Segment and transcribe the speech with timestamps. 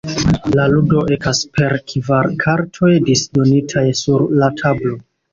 [0.59, 4.95] La ludo ekas per kvar kartoj disdonitaj sur la tablo.